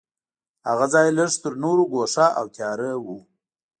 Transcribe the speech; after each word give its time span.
هغه 0.67 0.85
ځای 0.93 1.07
لږ 1.17 1.31
تر 1.43 1.53
نورو 1.63 1.83
ګوښه 1.93 2.25
او 2.39 2.45
تیاره 2.55 2.89
و. 3.05 3.07